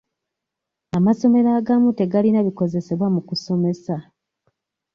Amasomero 0.97 1.49
agamu 1.59 1.89
tegalina 1.99 2.39
bikozesebwa 2.47 3.07
mu 3.13 3.21
musomesa. 3.27 3.95